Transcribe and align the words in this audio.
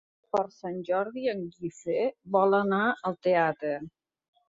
Per 0.35 0.39
Sant 0.55 0.79
Jordi 0.87 1.27
en 1.35 1.45
Guifré 1.59 2.09
vol 2.39 2.61
anar 2.65 2.83
al 2.91 3.23
teatre. 3.31 3.79